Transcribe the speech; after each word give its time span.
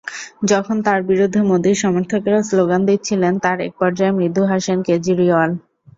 যখন 0.45 0.77
তাঁর 0.85 0.99
বিরুদ্ধে 1.09 1.39
মোদির 1.49 1.77
সমর্থকেরা 1.83 2.39
স্লোগান 2.49 2.81
দিচ্ছিলেন, 2.89 3.33
তার 3.43 3.57
একপর্যায়ে 3.67 4.15
মৃদু 4.17 4.41
হাসেন 4.51 4.77
কেজরিওয়াল। 4.87 5.51